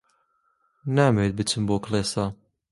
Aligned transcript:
نامەوێت 0.95 1.33
بچم 1.37 1.63
بۆ 1.67 1.77
کڵێسا. 1.83 2.25